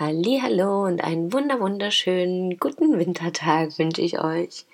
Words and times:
Hallo 0.00 0.84
und 0.84 1.02
einen 1.02 1.32
wunder 1.32 1.58
wunderschönen 1.58 2.56
guten 2.60 3.00
Wintertag 3.00 3.80
wünsche 3.80 4.00
ich 4.00 4.20
euch. 4.20 4.64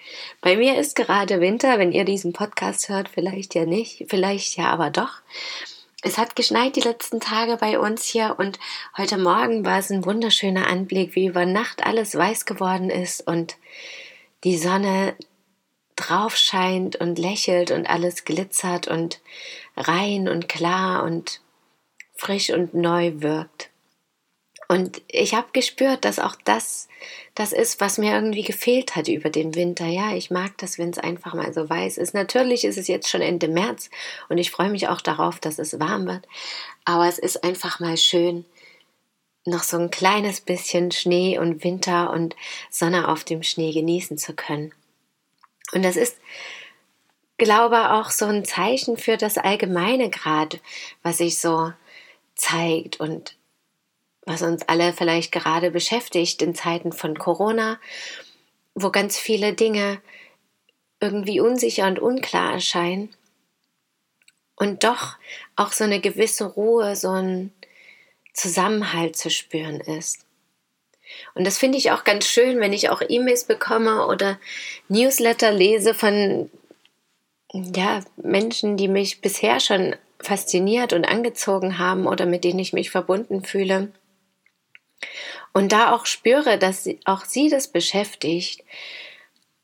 Bei 0.42 0.59
mir 0.59 0.78
ist 0.78 0.96
gerade 0.96 1.41
Winter, 1.41 1.78
wenn 1.78 1.92
ihr 1.92 2.05
diesen 2.05 2.34
Podcast 2.34 2.91
hört, 2.91 3.09
vielleicht 3.09 3.55
ja 3.55 3.65
nicht, 3.65 4.05
vielleicht 4.09 4.59
ja 4.59 4.66
aber 4.66 4.91
doch. 4.91 5.23
Es 6.02 6.18
hat 6.18 6.37
geschneit 6.37 6.77
die 6.77 6.82
letzten 6.82 7.20
Tage 7.20 7.56
bei 7.56 7.79
uns 7.79 8.05
hier 8.05 8.37
und 8.37 8.59
heute 8.98 9.16
Morgen 9.16 9.65
war 9.65 9.79
es 9.79 9.88
ein 9.88 10.05
wunderschöner 10.05 10.66
Anblick, 10.66 11.15
wie 11.15 11.29
über 11.29 11.46
Nacht 11.46 11.87
alles 11.87 12.15
weiß 12.15 12.45
geworden 12.45 12.91
ist 12.91 13.27
und 13.27 13.56
die 14.45 14.59
Sonne 14.59 15.15
drauf 15.96 16.37
scheint 16.37 16.96
und 16.96 17.18
lächelt 17.18 17.70
und 17.70 17.88
alles 17.88 18.27
glitzert 18.27 18.88
und 18.88 19.23
rein 19.74 20.29
und 20.29 20.51
klar 20.51 21.02
und 21.02 21.41
frisch 22.15 22.51
und 22.51 22.74
neu 22.74 23.23
wirkt. 23.23 23.70
Und 24.68 25.02
ich 25.09 25.34
habe 25.34 25.48
gespürt, 25.52 26.04
dass 26.04 26.18
auch 26.18 26.36
das 26.45 26.88
das 27.34 27.52
ist, 27.52 27.80
was 27.80 27.98
mir 27.98 28.14
irgendwie 28.14 28.42
gefehlt 28.42 28.95
hat 28.95 29.09
über 29.09 29.29
den 29.29 29.54
Winter. 29.54 29.87
Ja, 29.87 30.15
ich 30.15 30.30
mag 30.30 30.57
das, 30.59 30.79
wenn 30.79 30.90
es 30.90 30.98
einfach 30.98 31.34
mal 31.34 31.52
so 31.52 31.68
weiß 31.68 31.98
ist. 31.98 32.15
Natürlich 32.15 32.65
ist 32.65 32.79
es 32.79 32.87
jetzt 32.87 33.09
schon 33.09 33.23
Ende 33.23 33.48
März 33.48 33.90
und 34.29 34.38
ich 34.38 34.52
freue 34.52 34.70
mich 34.70 34.88
auch 34.88 35.01
darauf, 35.01 35.40
dass 35.40 35.59
es 35.59 35.79
warm 35.80 36.07
wird. 36.07 36.26
Aber 36.85 37.09
es 37.09 37.18
ist 37.18 37.42
einfach 37.42 37.80
mal 37.80 37.96
schön, 37.96 38.45
noch 39.45 39.65
so 39.65 39.79
ein 39.79 39.90
kleines 39.90 40.40
bisschen 40.40 40.92
Schnee 40.92 41.38
und 41.38 41.65
Winter 41.65 42.12
und 42.12 42.37
Sonne 42.70 43.09
auf 43.09 43.24
dem 43.24 43.42
Schnee 43.42 43.73
genießen 43.73 44.16
zu 44.16 44.32
können. 44.32 44.73
Und 45.73 45.82
das 45.82 45.96
ist, 45.96 46.16
glaube 47.37 47.90
auch 47.92 48.10
so 48.10 48.26
ein 48.26 48.45
Zeichen 48.45 48.96
für 48.96 49.16
das 49.16 49.38
Allgemeine 49.38 50.09
gerade, 50.09 50.60
was 51.02 51.18
sich 51.18 51.38
so 51.38 51.73
zeigt 52.37 53.01
und 53.01 53.37
was 54.26 54.42
uns 54.42 54.62
alle 54.68 54.92
vielleicht 54.92 55.32
gerade 55.32 55.70
beschäftigt 55.70 56.42
in 56.42 56.54
Zeiten 56.54 56.92
von 56.92 57.18
Corona, 57.18 57.78
wo 58.74 58.90
ganz 58.90 59.18
viele 59.18 59.52
Dinge 59.52 60.00
irgendwie 61.00 61.40
unsicher 61.40 61.86
und 61.86 61.98
unklar 61.98 62.54
erscheinen 62.54 63.14
und 64.56 64.84
doch 64.84 65.16
auch 65.56 65.72
so 65.72 65.84
eine 65.84 66.00
gewisse 66.00 66.44
Ruhe, 66.44 66.97
so 66.97 67.10
ein 67.10 67.52
Zusammenhalt 68.32 69.16
zu 69.16 69.30
spüren 69.30 69.80
ist. 69.80 70.25
Und 71.34 71.47
das 71.47 71.58
finde 71.58 71.78
ich 71.78 71.91
auch 71.91 72.04
ganz 72.04 72.26
schön, 72.26 72.60
wenn 72.60 72.72
ich 72.72 72.88
auch 72.88 73.02
E-Mails 73.06 73.44
bekomme 73.44 74.06
oder 74.06 74.38
Newsletter 74.88 75.52
lese 75.52 75.94
von 75.94 76.50
ja, 77.52 78.00
Menschen, 78.16 78.76
die 78.76 78.88
mich 78.88 79.20
bisher 79.20 79.60
schon 79.60 79.94
fasziniert 80.20 80.92
und 80.92 81.04
angezogen 81.04 81.78
haben 81.78 82.06
oder 82.06 82.26
mit 82.26 82.42
denen 82.42 82.58
ich 82.58 82.72
mich 82.72 82.91
verbunden 82.91 83.44
fühle. 83.44 83.92
Und 85.53 85.72
da 85.72 85.93
auch 85.93 86.06
spüre, 86.06 86.59
dass 86.59 86.88
auch 87.05 87.25
sie 87.25 87.49
das 87.49 87.69
beschäftigt, 87.69 88.65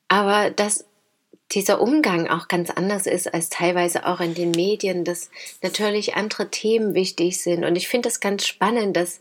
aber 0.08 0.50
dass 0.50 0.84
dieser 1.52 1.80
Umgang 1.80 2.28
auch 2.28 2.48
ganz 2.48 2.70
anders 2.70 3.06
ist 3.06 3.32
als 3.32 3.48
teilweise 3.48 4.06
auch 4.06 4.20
in 4.20 4.34
den 4.34 4.52
Medien, 4.52 5.04
dass 5.04 5.30
natürlich 5.62 6.14
andere 6.14 6.50
Themen 6.50 6.94
wichtig 6.94 7.42
sind. 7.42 7.64
Und 7.64 7.76
ich 7.76 7.88
finde 7.88 8.08
es 8.08 8.20
ganz 8.20 8.46
spannend, 8.46 8.96
dass 8.96 9.20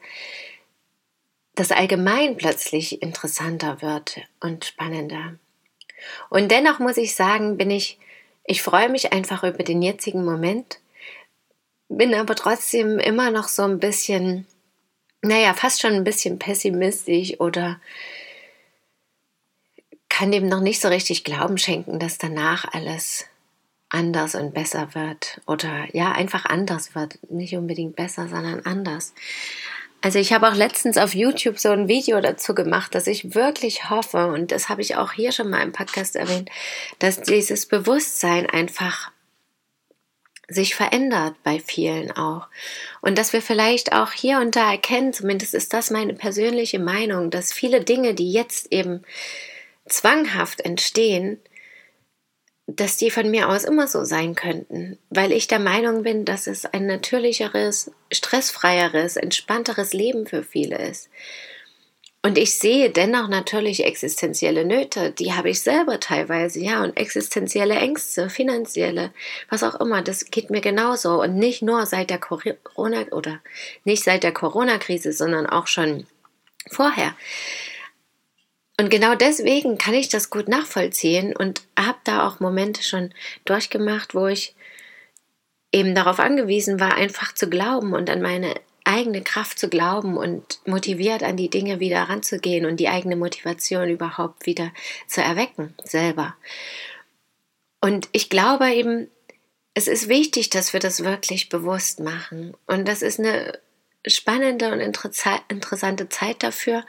das 1.56 1.72
allgemein 1.72 2.38
plötzlich 2.38 3.02
interessanter 3.02 3.82
wird 3.82 4.22
und 4.40 4.66
spannender. 4.66 5.36
Und 6.30 6.52
dennoch 6.52 6.80
muss 6.80 6.98
ich 6.98 7.16
sagen, 7.16 7.58
bin 7.58 7.72
ich, 7.72 7.98
ich 8.46 8.62
freue 8.62 8.90
mich 8.90 9.12
einfach 9.12 9.44
über 9.44 9.64
den 9.64 9.82
jetzigen 9.82 10.24
Moment, 10.24 10.80
bin 11.90 12.14
aber 12.14 12.36
trotzdem 12.36 13.00
immer 13.00 13.32
noch 13.32 13.48
so 13.48 13.64
ein 13.64 13.80
bisschen 13.80 14.46
naja, 15.22 15.54
fast 15.54 15.82
schon 15.82 15.94
ein 15.94 16.04
bisschen 16.04 16.40
pessimistisch 16.40 17.40
oder 17.40 17.80
kann 20.08 20.32
dem 20.32 20.48
noch 20.48 20.62
nicht 20.62 20.82
so 20.82 20.88
richtig 20.88 21.24
Glauben 21.24 21.58
schenken, 21.58 22.00
dass 22.00 22.18
danach 22.18 22.66
alles 22.74 23.26
anders 23.90 24.36
und 24.36 24.54
besser 24.54 24.94
wird 24.94 25.42
oder 25.48 25.88
ja, 25.94 26.12
einfach 26.12 26.46
anders 26.46 26.96
wird. 26.96 27.20
Nicht 27.30 27.56
unbedingt 27.56 27.96
besser, 27.96 28.28
sondern 28.28 28.66
anders. 28.66 29.14
Also 30.02 30.20
ich 30.20 30.32
habe 30.32 30.48
auch 30.48 30.56
letztens 30.56 30.98
auf 30.98 31.14
YouTube 31.14 31.60
so 31.60 31.70
ein 31.70 31.90
Video 31.90 32.22
dazu 32.22 32.56
gemacht, 32.56 32.96
dass 32.96 33.08
ich 33.08 33.36
wirklich 33.36 33.90
hoffe, 33.90 34.28
und 34.28 34.52
das 34.52 34.70
habe 34.70 34.82
ich 34.82 34.96
auch 34.96 35.12
hier 35.12 35.34
schon 35.34 35.50
mal 35.50 35.62
im 35.62 35.74
Podcast 35.74 36.16
erwähnt, 36.16 36.50
dass 37.00 37.22
dieses 37.22 37.66
Bewusstsein 37.66 38.46
einfach 38.50 39.12
sich 40.50 40.76
verändert 40.76 41.36
bei 41.44 41.60
vielen 41.60 42.12
auch. 42.12 42.48
Und 43.02 43.18
dass 43.18 43.34
wir 43.34 43.42
vielleicht 43.42 43.94
auch 43.94 44.12
hier 44.12 44.40
und 44.40 44.56
da 44.56 44.72
erkennen, 44.72 45.14
zumindest 45.14 45.54
ist 45.54 45.74
das 45.74 45.92
meine 45.92 46.14
persönliche 46.14 46.80
Meinung, 46.80 47.30
dass 47.30 47.54
viele 47.54 47.84
Dinge, 47.84 48.14
die 48.14 48.32
jetzt 48.32 48.72
eben 48.72 49.04
zwanghaft 49.88 50.62
entstehen, 50.62 51.40
dass 52.76 52.98
die 52.98 53.10
von 53.10 53.30
mir 53.32 53.50
aus 53.50 53.64
immer 53.64 53.88
so 53.88 54.04
sein 54.04 54.36
könnten, 54.36 55.00
weil 55.10 55.32
ich 55.32 55.48
der 55.48 55.60
Meinung 55.60 56.04
bin, 56.04 56.24
dass 56.24 56.46
es 56.46 56.66
ein 56.66 56.86
natürlicheres, 56.86 57.92
stressfreieres, 58.12 59.16
entspannteres 59.16 59.94
Leben 59.94 60.28
für 60.28 60.44
viele 60.44 60.78
ist. 60.78 61.10
Und 62.22 62.38
ich 62.38 62.56
sehe 62.56 62.90
dennoch 62.90 63.30
natürlich 63.30 63.86
existenzielle 63.86 64.66
Nöte, 64.66 65.12
die 65.12 65.34
habe 65.34 65.52
ich 65.52 65.62
selber 65.62 66.02
teilweise, 66.02 66.60
ja, 66.60 66.84
und 66.84 66.98
existenzielle 66.98 67.76
Ängste, 67.76 68.30
finanzielle, 68.30 69.14
was 69.50 69.64
auch 69.64 69.80
immer, 69.80 70.02
das 70.02 70.26
geht 70.26 70.50
mir 70.50 70.60
genauso. 70.60 71.22
Und 71.22 71.36
nicht 71.36 71.62
nur 71.62 71.86
seit 71.86 72.10
der 72.10 72.20
Corona 72.20 73.06
oder 73.12 73.40
nicht 73.86 74.04
seit 74.04 74.24
der 74.24 74.34
Corona-Krise, 74.34 75.14
sondern 75.14 75.46
auch 75.46 75.68
schon 75.68 76.08
vorher. 76.70 77.16
Und 78.78 78.90
genau 78.90 79.16
deswegen 79.16 79.78
kann 79.78 79.94
ich 79.94 80.10
das 80.10 80.30
gut 80.30 80.50
nachvollziehen 80.50 81.36
und 81.36 81.62
habe 81.78 82.00
da 82.04 82.28
auch 82.28 82.42
Momente 82.42 82.84
schon 82.84 83.14
durchgemacht, 83.46 84.14
wo 84.14 84.28
ich 84.28 84.56
eben 85.72 85.96
darauf 85.96 86.20
angewiesen 86.20 86.80
war, 86.82 86.96
einfach 86.96 87.34
zu 87.34 87.50
glauben 87.50 87.94
und 87.94 88.10
an 88.10 88.22
meine 88.22 88.56
eigene 88.90 89.22
Kraft 89.22 89.60
zu 89.60 89.70
glauben 89.70 90.18
und 90.18 90.60
motiviert 90.66 91.22
an 91.24 91.38
die 91.38 91.50
Dinge 91.50 91.80
wieder 91.80 92.02
ranzugehen 92.04 92.66
und 92.66 92.80
die 92.80 92.90
eigene 92.90 93.16
Motivation 93.16 93.90
überhaupt 93.90 94.46
wieder 94.46 94.72
zu 95.08 95.22
erwecken, 95.22 95.76
selber. 95.84 96.36
Und 97.82 98.10
ich 98.12 98.30
glaube 98.30 98.70
eben, 98.72 99.08
es 99.76 99.88
ist 99.88 100.10
wichtig, 100.10 100.50
dass 100.50 100.74
wir 100.74 100.80
das 100.80 101.04
wirklich 101.04 101.50
bewusst 101.50 102.00
machen. 102.00 102.58
Und 102.66 102.88
das 102.88 103.02
ist 103.02 103.20
eine 103.20 103.60
spannende 104.06 104.72
und 104.72 104.80
interessante 104.82 106.10
Zeit 106.10 106.42
dafür. 106.42 106.84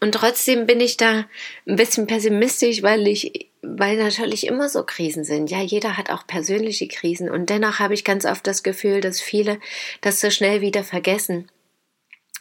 Und 0.00 0.12
trotzdem 0.12 0.66
bin 0.66 0.80
ich 0.80 0.96
da 0.96 1.26
ein 1.66 1.76
bisschen 1.76 2.06
pessimistisch, 2.06 2.82
weil 2.82 3.08
ich, 3.08 3.47
weil 3.62 3.96
natürlich 3.96 4.46
immer 4.46 4.68
so 4.68 4.84
Krisen 4.84 5.24
sind. 5.24 5.50
Ja, 5.50 5.60
jeder 5.60 5.96
hat 5.96 6.10
auch 6.10 6.26
persönliche 6.26 6.88
Krisen. 6.88 7.30
Und 7.30 7.50
dennoch 7.50 7.78
habe 7.78 7.94
ich 7.94 8.04
ganz 8.04 8.24
oft 8.24 8.46
das 8.46 8.62
Gefühl, 8.62 9.00
dass 9.00 9.20
viele 9.20 9.58
das 10.00 10.20
so 10.20 10.30
schnell 10.30 10.60
wieder 10.60 10.84
vergessen 10.84 11.50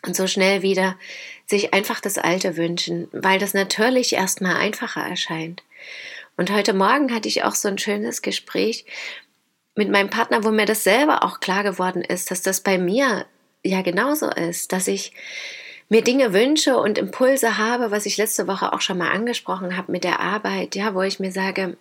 und 0.05 0.15
so 0.15 0.27
schnell 0.27 0.61
wieder 0.61 0.97
sich 1.47 1.73
einfach 1.73 2.01
das 2.01 2.17
Alte 2.17 2.57
wünschen, 2.57 3.07
weil 3.11 3.39
das 3.39 3.53
natürlich 3.53 4.13
erstmal 4.13 4.55
einfacher 4.55 5.01
erscheint. 5.01 5.63
Und 6.35 6.51
heute 6.51 6.73
Morgen 6.73 7.13
hatte 7.13 7.27
ich 7.27 7.43
auch 7.43 7.55
so 7.55 7.67
ein 7.67 7.79
schönes 7.79 8.21
Gespräch 8.21 8.85
mit 9.75 9.89
meinem 9.89 10.09
Partner, 10.09 10.43
wo 10.43 10.51
mir 10.51 10.65
das 10.65 10.83
selber 10.83 11.23
auch 11.23 11.39
klar 11.39 11.63
geworden 11.63 12.03
ist, 12.03 12.31
dass 12.31 12.41
das 12.41 12.61
bei 12.61 12.77
mir 12.77 13.25
ja 13.63 13.81
genauso 13.81 14.29
ist, 14.29 14.71
dass 14.71 14.87
ich 14.87 15.13
mir 15.89 16.03
Dinge 16.03 16.33
wünsche 16.33 16.77
und 16.77 16.97
Impulse 16.97 17.57
habe, 17.57 17.91
was 17.91 18.05
ich 18.05 18.17
letzte 18.17 18.47
Woche 18.47 18.73
auch 18.73 18.81
schon 18.81 18.97
mal 18.97 19.11
angesprochen 19.11 19.77
habe 19.77 19.91
mit 19.91 20.03
der 20.03 20.19
Arbeit, 20.19 20.75
ja, 20.75 20.93
wo 20.93 21.01
ich 21.01 21.19
mir 21.19 21.31
sage, 21.31 21.77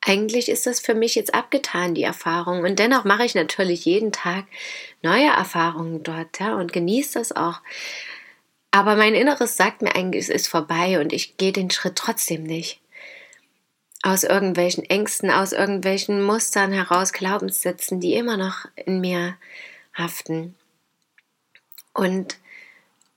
eigentlich 0.00 0.48
ist 0.48 0.66
das 0.66 0.80
für 0.80 0.94
mich 0.94 1.14
jetzt 1.14 1.34
abgetan, 1.34 1.94
die 1.94 2.02
Erfahrung. 2.02 2.62
Und 2.62 2.78
dennoch 2.78 3.04
mache 3.04 3.24
ich 3.24 3.34
natürlich 3.34 3.84
jeden 3.84 4.12
Tag 4.12 4.44
neue 5.02 5.28
Erfahrungen 5.28 6.02
dort, 6.02 6.40
ja, 6.40 6.54
und 6.54 6.72
genieße 6.72 7.18
das 7.18 7.34
auch. 7.34 7.60
Aber 8.70 8.96
mein 8.96 9.14
Inneres 9.14 9.56
sagt 9.56 9.82
mir 9.82 9.94
eigentlich, 9.94 10.24
es 10.24 10.28
ist 10.28 10.48
vorbei 10.48 11.00
und 11.00 11.12
ich 11.12 11.36
gehe 11.36 11.52
den 11.52 11.70
Schritt 11.70 11.96
trotzdem 11.96 12.42
nicht. 12.42 12.80
Aus 14.02 14.22
irgendwelchen 14.22 14.84
Ängsten, 14.84 15.30
aus 15.30 15.52
irgendwelchen 15.52 16.22
Mustern 16.22 16.72
heraus, 16.72 17.12
Glaubenssätzen, 17.12 18.00
die 18.00 18.14
immer 18.14 18.36
noch 18.36 18.66
in 18.76 19.00
mir 19.00 19.36
haften. 19.94 20.54
Und 21.94 22.36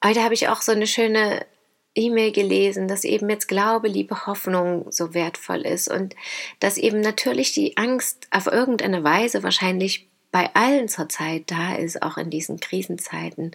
heute 0.03 0.23
habe 0.23 0.33
ich 0.33 0.47
auch 0.47 0.61
so 0.61 0.71
eine 0.71 0.87
schöne 0.87 1.45
E-Mail 1.93 2.31
gelesen, 2.31 2.87
dass 2.87 3.03
eben 3.03 3.29
jetzt 3.29 3.47
Glaube, 3.47 3.87
Liebe, 3.87 4.25
Hoffnung 4.25 4.91
so 4.91 5.13
wertvoll 5.13 5.61
ist 5.61 5.89
und 5.89 6.15
dass 6.59 6.77
eben 6.77 7.01
natürlich 7.01 7.51
die 7.51 7.75
Angst 7.77 8.27
auf 8.31 8.47
irgendeine 8.47 9.03
Weise 9.03 9.43
wahrscheinlich 9.43 10.07
bei 10.31 10.49
allen 10.53 10.87
zurzeit 10.87 11.51
da 11.51 11.75
ist, 11.75 12.01
auch 12.01 12.17
in 12.17 12.29
diesen 12.29 12.59
Krisenzeiten. 12.59 13.51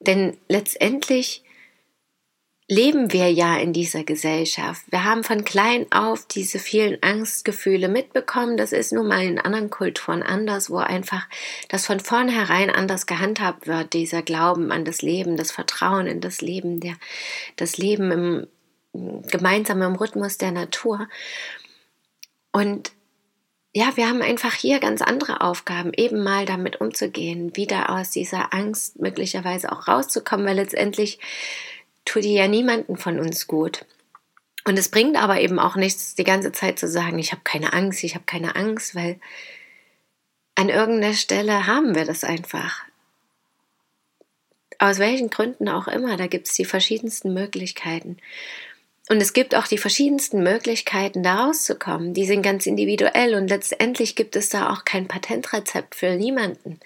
Denn 0.00 0.38
letztendlich 0.48 1.44
leben 2.72 3.12
wir 3.12 3.30
ja 3.30 3.58
in 3.58 3.74
dieser 3.74 4.02
Gesellschaft. 4.02 4.86
Wir 4.90 5.04
haben 5.04 5.24
von 5.24 5.44
klein 5.44 5.84
auf 5.92 6.26
diese 6.26 6.58
vielen 6.58 7.02
Angstgefühle 7.02 7.88
mitbekommen. 7.88 8.56
Das 8.56 8.72
ist 8.72 8.92
nun 8.92 9.08
mal 9.08 9.22
in 9.22 9.38
anderen 9.38 9.68
Kulturen 9.68 10.22
anders, 10.22 10.70
wo 10.70 10.78
einfach 10.78 11.28
das 11.68 11.84
von 11.84 12.00
vornherein 12.00 12.70
anders 12.70 13.04
gehandhabt 13.04 13.66
wird, 13.66 13.92
dieser 13.92 14.22
Glauben 14.22 14.72
an 14.72 14.86
das 14.86 15.02
Leben, 15.02 15.36
das 15.36 15.52
Vertrauen 15.52 16.06
in 16.06 16.22
das 16.22 16.40
Leben, 16.40 16.80
der, 16.80 16.94
das 17.56 17.76
Leben 17.76 18.10
im, 18.10 18.46
gemeinsam 19.30 19.82
im 19.82 19.94
Rhythmus 19.94 20.38
der 20.38 20.52
Natur. 20.52 21.08
Und 22.52 22.92
ja, 23.74 23.96
wir 23.96 24.08
haben 24.08 24.22
einfach 24.22 24.54
hier 24.54 24.80
ganz 24.80 25.02
andere 25.02 25.42
Aufgaben, 25.42 25.92
eben 25.94 26.22
mal 26.22 26.46
damit 26.46 26.80
umzugehen, 26.80 27.54
wieder 27.54 27.90
aus 27.90 28.10
dieser 28.10 28.54
Angst 28.54 28.98
möglicherweise 28.98 29.72
auch 29.72 29.88
rauszukommen, 29.88 30.46
weil 30.46 30.56
letztendlich 30.56 31.18
tut 32.04 32.24
die 32.24 32.34
ja 32.34 32.48
niemanden 32.48 32.96
von 32.96 33.18
uns 33.18 33.46
gut. 33.46 33.84
Und 34.64 34.78
es 34.78 34.88
bringt 34.88 35.16
aber 35.16 35.40
eben 35.40 35.58
auch 35.58 35.76
nichts, 35.76 36.14
die 36.14 36.24
ganze 36.24 36.52
Zeit 36.52 36.78
zu 36.78 36.88
sagen, 36.88 37.18
ich 37.18 37.32
habe 37.32 37.42
keine 37.44 37.72
Angst, 37.72 38.04
ich 38.04 38.14
habe 38.14 38.24
keine 38.24 38.54
Angst, 38.54 38.94
weil 38.94 39.18
an 40.54 40.68
irgendeiner 40.68 41.14
Stelle 41.14 41.66
haben 41.66 41.94
wir 41.94 42.04
das 42.04 42.24
einfach. 42.24 42.84
Aus 44.78 44.98
welchen 44.98 45.30
Gründen 45.30 45.68
auch 45.68 45.88
immer, 45.88 46.16
da 46.16 46.26
gibt 46.26 46.48
es 46.48 46.54
die 46.54 46.64
verschiedensten 46.64 47.34
Möglichkeiten. 47.34 48.18
Und 49.08 49.20
es 49.20 49.32
gibt 49.32 49.54
auch 49.54 49.66
die 49.66 49.78
verschiedensten 49.78 50.42
Möglichkeiten, 50.42 51.22
da 51.22 51.44
rauszukommen. 51.46 52.14
Die 52.14 52.24
sind 52.24 52.42
ganz 52.42 52.66
individuell 52.66 53.34
und 53.34 53.48
letztendlich 53.48 54.14
gibt 54.14 54.36
es 54.36 54.48
da 54.48 54.72
auch 54.72 54.84
kein 54.84 55.08
Patentrezept 55.08 55.94
für 55.94 56.14
niemanden. 56.14 56.78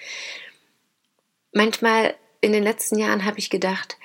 Manchmal 1.52 2.14
in 2.40 2.52
den 2.52 2.62
letzten 2.62 2.98
Jahren 2.98 3.24
habe 3.24 3.38
ich 3.38 3.50
gedacht, 3.50 3.96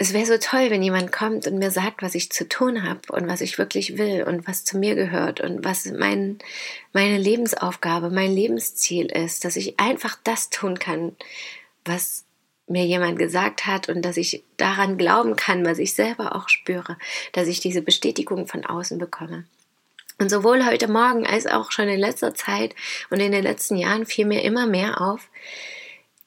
es 0.00 0.12
wäre 0.12 0.26
so 0.26 0.38
toll, 0.38 0.70
wenn 0.70 0.82
jemand 0.82 1.10
kommt 1.10 1.48
und 1.48 1.58
mir 1.58 1.72
sagt, 1.72 2.02
was 2.02 2.14
ich 2.14 2.30
zu 2.30 2.48
tun 2.48 2.88
habe 2.88 3.00
und 3.10 3.26
was 3.26 3.40
ich 3.40 3.58
wirklich 3.58 3.98
will 3.98 4.22
und 4.22 4.46
was 4.46 4.64
zu 4.64 4.78
mir 4.78 4.94
gehört 4.94 5.40
und 5.40 5.64
was 5.64 5.86
mein, 5.86 6.38
meine 6.92 7.18
Lebensaufgabe, 7.18 8.08
mein 8.08 8.32
Lebensziel 8.32 9.06
ist, 9.06 9.44
dass 9.44 9.56
ich 9.56 9.80
einfach 9.80 10.16
das 10.22 10.50
tun 10.50 10.78
kann, 10.78 11.16
was 11.84 12.24
mir 12.68 12.84
jemand 12.84 13.18
gesagt 13.18 13.66
hat 13.66 13.88
und 13.88 14.02
dass 14.02 14.16
ich 14.16 14.44
daran 14.56 14.98
glauben 14.98 15.34
kann, 15.34 15.66
was 15.66 15.78
ich 15.78 15.94
selber 15.94 16.36
auch 16.36 16.48
spüre, 16.48 16.96
dass 17.32 17.48
ich 17.48 17.58
diese 17.58 17.82
Bestätigung 17.82 18.46
von 18.46 18.64
außen 18.64 18.98
bekomme. 18.98 19.46
Und 20.20 20.30
sowohl 20.30 20.64
heute 20.64 20.86
Morgen 20.86 21.26
als 21.26 21.46
auch 21.46 21.72
schon 21.72 21.88
in 21.88 21.98
letzter 21.98 22.34
Zeit 22.34 22.74
und 23.10 23.18
in 23.18 23.32
den 23.32 23.42
letzten 23.42 23.76
Jahren 23.76 24.06
fiel 24.06 24.26
mir 24.26 24.42
immer 24.42 24.66
mehr 24.66 25.00
auf, 25.00 25.28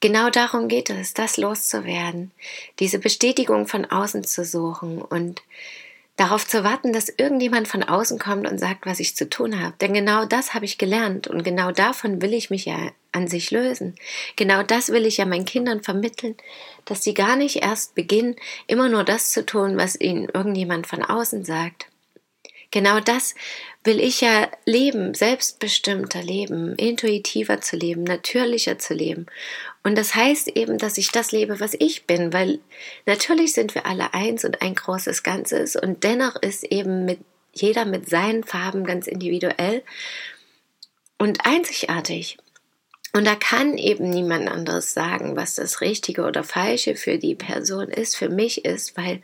Genau 0.02 0.32
darum 0.32 0.68
geht 0.68 0.90
es, 0.90 1.14
das 1.14 1.38
loszuwerden, 1.38 2.32
diese 2.80 2.98
Bestätigung 2.98 3.68
von 3.68 3.86
außen 3.86 4.24
zu 4.24 4.44
suchen 4.44 5.00
und 5.00 5.44
darauf 6.16 6.48
zu 6.48 6.64
warten, 6.64 6.92
dass 6.92 7.08
irgendjemand 7.08 7.68
von 7.68 7.84
außen 7.84 8.18
kommt 8.18 8.50
und 8.50 8.60
sagt, 8.60 8.88
was 8.88 9.00
ich 9.00 9.16
zu 9.16 9.30
tun 9.30 9.62
habe. 9.62 9.76
Denn 9.80 9.94
genau 9.94 10.26
das 10.26 10.56
habe 10.56 10.66
ich 10.66 10.80
gelernt 10.80 11.28
und 11.28 11.44
genau 11.44 11.72
davon 11.72 12.22
will 12.22 12.34
ich 12.34 12.50
mich 12.50 12.66
ja 12.66 12.78
an 13.12 13.28
sich 13.28 13.52
lösen. 13.52 13.96
Genau 14.38 14.64
das 14.64 14.90
will 14.90 15.06
ich 15.06 15.18
ja 15.18 15.26
meinen 15.26 15.46
Kindern 15.46 15.84
vermitteln, 15.84 16.36
dass 16.86 17.04
sie 17.04 17.14
gar 17.14 17.36
nicht 17.36 17.58
erst 17.58 17.94
beginnen, 17.94 18.36
immer 18.66 18.90
nur 18.90 19.04
das 19.04 19.32
zu 19.32 19.46
tun, 19.46 19.78
was 19.78 20.00
ihnen 20.00 20.30
irgendjemand 20.34 20.88
von 20.88 21.04
außen 21.04 21.46
sagt. 21.46 21.91
Genau 22.72 23.02
das 23.02 23.36
will 23.84 24.00
ich 24.00 24.22
ja 24.22 24.50
leben, 24.66 25.14
selbstbestimmter 25.14 26.24
leben, 26.24 26.76
intuitiver 26.76 27.60
zu 27.60 27.76
leben, 27.76 28.04
natürlicher 28.04 28.80
zu 28.80 28.94
leben. 28.94 29.26
Und 29.84 29.98
das 29.98 30.16
heißt 30.16 30.50
eben, 30.56 30.78
dass 30.78 30.98
ich 30.98 31.12
das 31.12 31.32
lebe, 31.32 31.60
was 31.60 31.76
ich 31.80 32.06
bin, 32.06 32.32
weil 32.32 32.60
natürlich 33.06 33.54
sind 33.54 33.76
wir 33.76 33.86
alle 33.86 34.14
eins 34.14 34.46
und 34.46 34.62
ein 34.62 34.76
großes 34.76 35.24
Ganzes 35.24 35.76
und 35.76 36.04
dennoch 36.04 36.36
ist 36.38 36.64
eben 36.64 37.06
mit 37.06 37.20
jeder 37.54 37.86
mit 37.86 38.08
seinen 38.08 38.44
Farben 38.44 38.86
ganz 38.86 39.08
individuell 39.08 39.84
und 41.18 41.46
einzigartig. 41.46 42.38
Und 43.14 43.26
da 43.26 43.36
kann 43.36 43.78
eben 43.78 44.10
niemand 44.10 44.50
anderes 44.50 44.94
sagen, 44.94 45.36
was 45.36 45.56
das 45.56 45.82
Richtige 45.82 46.24
oder 46.24 46.44
Falsche 46.44 46.96
für 46.96 47.18
die 47.18 47.36
Person 47.36 47.90
ist, 47.90 48.16
für 48.16 48.30
mich 48.30 48.64
ist, 48.64 48.96
weil 48.96 49.22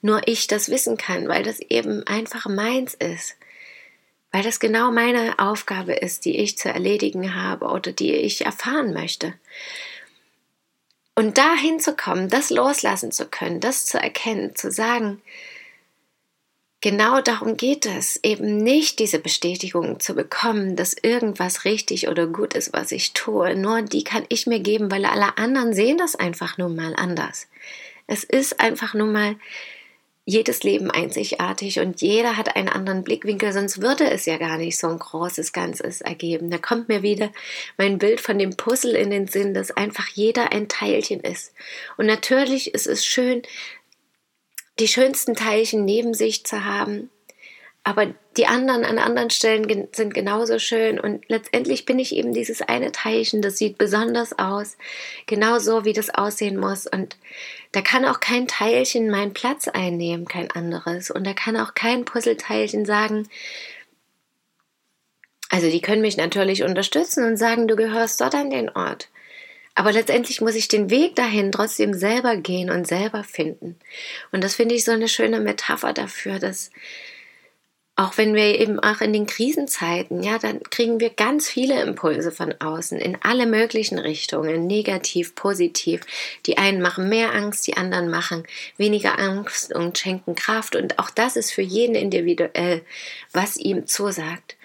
nur 0.00 0.26
ich 0.26 0.46
das 0.46 0.70
wissen 0.70 0.96
kann, 0.96 1.28
weil 1.28 1.42
das 1.42 1.60
eben 1.60 2.06
einfach 2.06 2.46
meins 2.46 2.94
ist. 2.94 3.36
Weil 4.32 4.42
das 4.42 4.58
genau 4.58 4.90
meine 4.90 5.38
Aufgabe 5.38 5.92
ist, 5.92 6.24
die 6.24 6.38
ich 6.38 6.56
zu 6.56 6.70
erledigen 6.70 7.34
habe 7.34 7.66
oder 7.66 7.92
die 7.92 8.12
ich 8.12 8.46
erfahren 8.46 8.94
möchte. 8.94 9.34
Und 11.14 11.38
da 11.38 11.54
hinzukommen, 11.54 12.28
das 12.28 12.50
loslassen 12.50 13.12
zu 13.12 13.26
können, 13.26 13.60
das 13.60 13.86
zu 13.86 13.98
erkennen, 13.98 14.54
zu 14.54 14.70
sagen, 14.70 15.22
genau 16.86 17.20
darum 17.20 17.56
geht 17.56 17.84
es, 17.84 18.20
eben 18.22 18.58
nicht 18.58 19.00
diese 19.00 19.18
Bestätigung 19.18 19.98
zu 19.98 20.14
bekommen, 20.14 20.76
dass 20.76 20.94
irgendwas 20.94 21.64
richtig 21.64 22.06
oder 22.06 22.28
gut 22.28 22.54
ist, 22.54 22.72
was 22.72 22.92
ich 22.92 23.12
tue. 23.12 23.56
Nur 23.56 23.82
die 23.82 24.04
kann 24.04 24.24
ich 24.28 24.46
mir 24.46 24.60
geben, 24.60 24.88
weil 24.88 25.04
alle 25.04 25.36
anderen 25.36 25.74
sehen 25.74 25.98
das 25.98 26.14
einfach 26.14 26.58
nun 26.58 26.76
mal 26.76 26.94
anders. 26.94 27.48
Es 28.06 28.22
ist 28.22 28.60
einfach 28.60 28.94
nun 28.94 29.10
mal 29.10 29.34
jedes 30.24 30.62
Leben 30.62 30.92
einzigartig 30.92 31.80
und 31.80 32.02
jeder 32.02 32.36
hat 32.36 32.54
einen 32.54 32.68
anderen 32.68 33.02
Blickwinkel, 33.02 33.52
sonst 33.52 33.82
würde 33.82 34.08
es 34.08 34.24
ja 34.24 34.36
gar 34.36 34.56
nicht 34.56 34.78
so 34.78 34.86
ein 34.86 35.00
großes 35.00 35.52
Ganzes 35.52 36.02
ergeben. 36.02 36.50
Da 36.50 36.58
kommt 36.58 36.88
mir 36.88 37.02
wieder 37.02 37.32
mein 37.78 37.98
Bild 37.98 38.20
von 38.20 38.38
dem 38.38 38.56
Puzzle 38.56 38.94
in 38.94 39.10
den 39.10 39.26
Sinn, 39.26 39.54
dass 39.54 39.72
einfach 39.72 40.06
jeder 40.10 40.52
ein 40.52 40.68
Teilchen 40.68 41.18
ist. 41.18 41.52
Und 41.96 42.06
natürlich 42.06 42.74
ist 42.74 42.86
es 42.86 43.04
schön, 43.04 43.42
die 44.78 44.88
schönsten 44.88 45.34
Teilchen 45.34 45.84
neben 45.84 46.14
sich 46.14 46.44
zu 46.44 46.64
haben, 46.64 47.10
aber 47.86 48.08
die 48.36 48.46
anderen 48.46 48.84
an 48.84 48.98
anderen 48.98 49.30
Stellen 49.30 49.86
sind 49.92 50.12
genauso 50.12 50.58
schön. 50.58 50.98
Und 50.98 51.24
letztendlich 51.28 51.84
bin 51.84 52.00
ich 52.00 52.16
eben 52.16 52.34
dieses 52.34 52.60
eine 52.60 52.90
Teilchen, 52.90 53.42
das 53.42 53.58
sieht 53.58 53.78
besonders 53.78 54.36
aus, 54.36 54.76
genauso 55.26 55.84
wie 55.84 55.92
das 55.92 56.10
aussehen 56.10 56.56
muss. 56.56 56.88
Und 56.88 57.16
da 57.70 57.82
kann 57.82 58.04
auch 58.04 58.18
kein 58.18 58.48
Teilchen 58.48 59.08
meinen 59.08 59.34
Platz 59.34 59.68
einnehmen, 59.68 60.26
kein 60.26 60.50
anderes. 60.50 61.12
Und 61.12 61.24
da 61.24 61.32
kann 61.32 61.56
auch 61.56 61.74
kein 61.74 62.04
Puzzleteilchen 62.04 62.86
sagen, 62.86 63.28
also 65.48 65.70
die 65.70 65.80
können 65.80 66.02
mich 66.02 66.16
natürlich 66.16 66.64
unterstützen 66.64 67.24
und 67.24 67.36
sagen, 67.36 67.68
du 67.68 67.76
gehörst 67.76 68.20
dort 68.20 68.34
an 68.34 68.50
den 68.50 68.68
Ort. 68.68 69.10
Aber 69.76 69.92
letztendlich 69.92 70.40
muss 70.40 70.54
ich 70.54 70.68
den 70.68 70.88
Weg 70.88 71.16
dahin 71.16 71.52
trotzdem 71.52 71.92
selber 71.92 72.36
gehen 72.36 72.70
und 72.70 72.86
selber 72.88 73.22
finden. 73.22 73.78
Und 74.32 74.42
das 74.42 74.54
finde 74.54 74.74
ich 74.74 74.84
so 74.84 74.90
eine 74.90 75.06
schöne 75.06 75.38
Metapher 75.38 75.92
dafür, 75.92 76.38
dass 76.38 76.70
auch 77.94 78.16
wenn 78.16 78.34
wir 78.34 78.58
eben 78.58 78.80
auch 78.80 79.00
in 79.02 79.12
den 79.12 79.26
Krisenzeiten, 79.26 80.22
ja, 80.22 80.38
dann 80.38 80.62
kriegen 80.62 80.98
wir 80.98 81.10
ganz 81.10 81.48
viele 81.48 81.80
Impulse 81.82 82.32
von 82.32 82.54
außen 82.58 82.98
in 82.98 83.18
alle 83.22 83.46
möglichen 83.46 83.98
Richtungen, 83.98 84.66
negativ, 84.66 85.34
positiv. 85.34 86.02
Die 86.46 86.58
einen 86.58 86.80
machen 86.80 87.08
mehr 87.10 87.34
Angst, 87.34 87.66
die 87.66 87.76
anderen 87.76 88.10
machen 88.10 88.44
weniger 88.78 89.18
Angst 89.18 89.74
und 89.74 89.98
schenken 89.98 90.34
Kraft. 90.34 90.74
Und 90.74 90.98
auch 90.98 91.10
das 91.10 91.36
ist 91.36 91.52
für 91.52 91.62
jeden 91.62 91.94
individuell, 91.94 92.82
was 93.32 93.56
ihm 93.56 93.86
zusagt. 93.86 94.56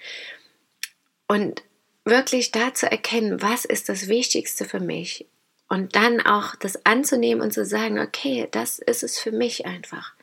Und 1.27 1.63
wirklich 2.05 2.51
da 2.51 2.73
zu 2.73 2.89
erkennen, 2.89 3.41
was 3.41 3.65
ist 3.65 3.89
das 3.89 4.07
Wichtigste 4.07 4.65
für 4.65 4.79
mich. 4.79 5.27
Und 5.67 5.95
dann 5.95 6.19
auch 6.19 6.55
das 6.55 6.85
anzunehmen 6.85 7.41
und 7.41 7.53
zu 7.53 7.65
sagen, 7.65 7.99
okay, 7.99 8.47
das 8.51 8.79
ist 8.79 9.03
es 9.03 9.17
für 9.17 9.31
mich 9.31 9.65
einfach. 9.65 10.13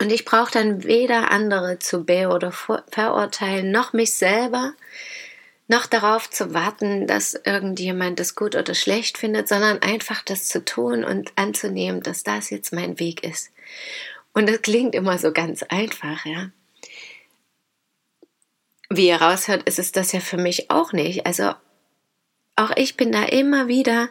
Und 0.00 0.10
ich 0.10 0.24
brauche 0.24 0.50
dann 0.50 0.82
weder 0.82 1.30
andere 1.30 1.78
zu 1.78 2.04
be- 2.04 2.28
oder 2.28 2.50
verurteilen, 2.50 3.70
noch 3.70 3.92
mich 3.92 4.14
selber, 4.14 4.74
noch 5.68 5.86
darauf 5.86 6.28
zu 6.28 6.52
warten, 6.52 7.06
dass 7.06 7.34
irgendjemand 7.34 8.20
das 8.20 8.34
gut 8.34 8.56
oder 8.56 8.74
schlecht 8.74 9.16
findet, 9.16 9.48
sondern 9.48 9.80
einfach 9.80 10.22
das 10.22 10.48
zu 10.48 10.64
tun 10.64 11.04
und 11.04 11.32
anzunehmen, 11.36 12.02
dass 12.02 12.22
das 12.22 12.50
jetzt 12.50 12.72
mein 12.72 12.98
Weg 12.98 13.22
ist. 13.22 13.52
Und 14.32 14.48
das 14.48 14.60
klingt 14.62 14.94
immer 14.94 15.16
so 15.18 15.32
ganz 15.32 15.62
einfach, 15.62 16.26
ja. 16.26 16.50
Wie 18.96 19.08
ihr 19.08 19.20
raushört, 19.20 19.64
ist 19.64 19.78
es 19.78 19.92
das 19.92 20.12
ja 20.12 20.20
für 20.20 20.36
mich 20.36 20.70
auch 20.70 20.92
nicht. 20.92 21.26
Also 21.26 21.52
auch 22.56 22.70
ich 22.76 22.96
bin 22.96 23.10
da 23.10 23.24
immer 23.24 23.66
wieder 23.66 24.08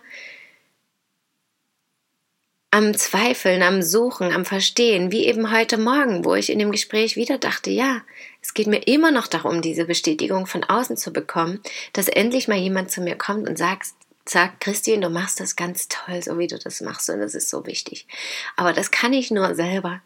am 2.71 2.93
Zweifeln, 2.95 3.61
am 3.61 3.81
Suchen, 3.81 4.33
am 4.33 4.45
Verstehen, 4.45 5.11
wie 5.11 5.25
eben 5.25 5.51
heute 5.51 5.77
Morgen, 5.77 6.25
wo 6.25 6.33
ich 6.33 6.49
in 6.49 6.59
dem 6.59 6.71
Gespräch 6.71 7.15
wieder 7.15 7.37
dachte, 7.37 7.69
ja, 7.69 8.01
es 8.41 8.53
geht 8.53 8.67
mir 8.67 8.87
immer 8.87 9.11
noch 9.11 9.27
darum, 9.27 9.61
diese 9.61 9.85
Bestätigung 9.85 10.47
von 10.47 10.63
außen 10.63 10.97
zu 10.97 11.13
bekommen, 11.13 11.61
dass 11.93 12.07
endlich 12.07 12.47
mal 12.47 12.57
jemand 12.57 12.91
zu 12.91 13.01
mir 13.01 13.15
kommt 13.15 13.47
und 13.47 13.57
sagt, 13.57 13.89
sagt, 14.27 14.59
Christine, 14.59 15.01
du 15.01 15.09
machst 15.09 15.39
das 15.39 15.55
ganz 15.55 15.87
toll, 15.87 16.23
so 16.23 16.37
wie 16.39 16.47
du 16.47 16.57
das 16.57 16.81
machst 16.81 17.09
und 17.09 17.19
das 17.19 17.35
ist 17.35 17.49
so 17.49 17.65
wichtig. 17.65 18.07
Aber 18.55 18.73
das 18.73 18.91
kann 18.91 19.13
ich 19.13 19.31
nur 19.31 19.53
selber. 19.55 20.01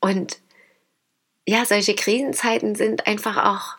Und 0.00 0.38
ja, 1.46 1.64
solche 1.64 1.94
Krisenzeiten 1.94 2.74
sind 2.74 3.06
einfach 3.06 3.36
auch 3.44 3.76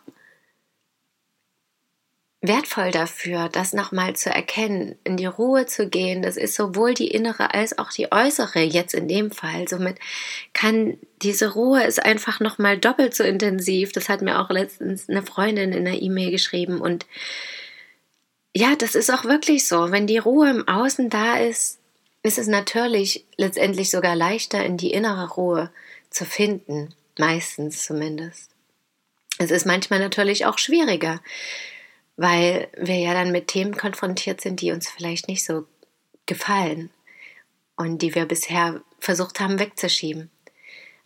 wertvoll 2.41 2.91
dafür, 2.91 3.49
das 3.49 3.73
nochmal 3.73 4.15
zu 4.15 4.29
erkennen, 4.29 4.95
in 5.03 5.17
die 5.17 5.25
Ruhe 5.25 5.65
zu 5.65 5.89
gehen. 5.89 6.21
Das 6.21 6.37
ist 6.37 6.55
sowohl 6.55 6.93
die 6.93 7.09
innere 7.09 7.53
als 7.53 7.77
auch 7.77 7.91
die 7.91 8.11
äußere 8.11 8.59
jetzt 8.59 8.93
in 8.93 9.07
dem 9.07 9.31
Fall. 9.31 9.67
Somit 9.67 9.97
kann 10.53 10.97
diese 11.21 11.53
Ruhe 11.53 11.83
ist 11.83 12.03
einfach 12.03 12.39
nochmal 12.39 12.77
doppelt 12.77 13.15
so 13.15 13.23
intensiv. 13.23 13.91
Das 13.91 14.07
hat 14.07 14.21
mir 14.21 14.39
auch 14.39 14.49
letztens 14.49 15.09
eine 15.09 15.23
Freundin 15.23 15.73
in 15.73 15.87
einer 15.87 16.01
E-Mail 16.01 16.31
geschrieben 16.31 16.79
und 16.79 17.05
ja, 18.55 18.75
das 18.75 18.95
ist 18.95 19.11
auch 19.11 19.25
wirklich 19.25 19.67
so. 19.67 19.91
Wenn 19.91 20.07
die 20.07 20.17
Ruhe 20.17 20.49
im 20.49 20.67
Außen 20.67 21.09
da 21.09 21.37
ist, 21.37 21.79
ist 22.23 22.39
es 22.39 22.47
natürlich 22.47 23.25
letztendlich 23.35 23.91
sogar 23.91 24.15
leichter, 24.15 24.65
in 24.65 24.77
die 24.77 24.91
innere 24.91 25.29
Ruhe 25.29 25.69
zu 26.09 26.25
finden. 26.25 26.93
Meistens 27.17 27.83
zumindest. 27.85 28.51
Es 29.39 29.51
ist 29.51 29.65
manchmal 29.65 29.99
natürlich 29.99 30.45
auch 30.45 30.57
schwieriger, 30.57 31.21
weil 32.15 32.69
wir 32.77 32.97
ja 32.97 33.13
dann 33.13 33.31
mit 33.31 33.47
Themen 33.47 33.77
konfrontiert 33.77 34.41
sind, 34.41 34.61
die 34.61 34.71
uns 34.71 34.89
vielleicht 34.89 35.27
nicht 35.27 35.45
so 35.45 35.65
gefallen 36.25 36.89
und 37.75 38.01
die 38.01 38.15
wir 38.15 38.25
bisher 38.25 38.81
versucht 38.99 39.39
haben 39.39 39.59
wegzuschieben. 39.59 40.31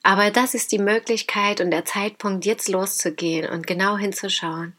Aber 0.04 0.32
das 0.32 0.54
ist 0.54 0.72
die 0.72 0.80
Möglichkeit 0.80 1.62
und 1.62 1.72
der 1.72 1.86
Zeitpunkt, 1.86 2.46
jetzt 2.46 2.70
loszugehen 2.70 3.50
und 3.50 3.68
genau 3.68 3.98
hinzuschauen. 3.98 4.74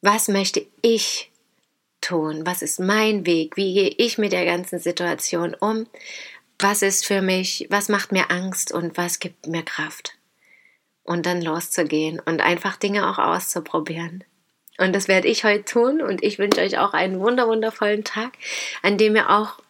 Was 0.00 0.28
möchte 0.28 0.66
ich 0.82 1.30
tun? 2.00 2.46
Was 2.46 2.62
ist 2.62 2.80
mein 2.80 3.26
Weg? 3.26 3.56
Wie 3.56 3.74
gehe 3.74 3.94
ich 3.96 4.16
mit 4.16 4.32
der 4.32 4.44
ganzen 4.44 4.78
Situation 4.78 5.54
um? 5.54 5.86
Was 6.58 6.82
ist 6.82 7.04
für 7.04 7.20
mich, 7.20 7.66
was 7.70 7.88
macht 7.88 8.12
mir 8.12 8.30
Angst 8.30 8.72
und 8.72 8.96
was 8.96 9.18
gibt 9.18 9.46
mir 9.46 9.62
Kraft? 9.62 10.16
Und 11.04 11.26
dann 11.26 11.42
loszugehen 11.42 12.18
und 12.18 12.40
einfach 12.40 12.76
Dinge 12.76 13.08
auch 13.08 13.18
auszuprobieren. 13.18 14.24
Und 14.78 14.94
das 14.94 15.06
werde 15.06 15.28
ich 15.28 15.44
heute 15.44 15.64
tun 15.64 16.00
und 16.02 16.22
ich 16.22 16.38
wünsche 16.38 16.60
euch 16.60 16.78
auch 16.78 16.94
einen 16.94 17.20
wunderwundervollen 17.20 18.02
Tag, 18.04 18.32
an 18.82 18.98
dem 18.98 19.14
ihr 19.14 19.30
auch 19.30 19.60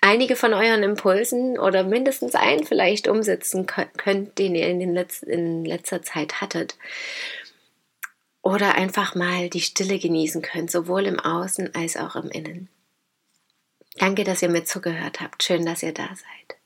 einige 0.00 0.36
von 0.36 0.52
euren 0.54 0.82
Impulsen 0.82 1.58
oder 1.58 1.84
mindestens 1.84 2.34
einen 2.34 2.64
vielleicht 2.64 3.06
umsetzen 3.06 3.66
könnt, 3.66 4.38
den 4.38 4.54
ihr 4.54 4.68
in, 4.68 4.80
den 4.80 4.94
Letz 4.94 5.22
in 5.22 5.64
letzter 5.64 6.02
Zeit 6.02 6.40
hattet. 6.40 6.76
Oder 8.42 8.76
einfach 8.76 9.14
mal 9.14 9.48
die 9.48 9.60
Stille 9.60 9.98
genießen 9.98 10.42
könnt, 10.42 10.70
sowohl 10.70 11.06
im 11.06 11.18
Außen 11.18 11.74
als 11.74 11.96
auch 11.96 12.16
im 12.16 12.30
Innen. 12.30 12.68
Danke, 13.98 14.24
dass 14.24 14.42
ihr 14.42 14.48
mir 14.48 14.64
zugehört 14.64 15.20
habt. 15.20 15.42
Schön, 15.42 15.66
dass 15.66 15.82
ihr 15.82 15.92
da 15.92 16.08
seid. 16.08 16.58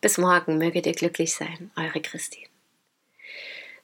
Bis 0.00 0.18
morgen 0.18 0.58
möget 0.58 0.86
ihr 0.86 0.92
glücklich 0.92 1.34
sein. 1.34 1.70
Eure 1.76 2.00
Christine. 2.00 2.47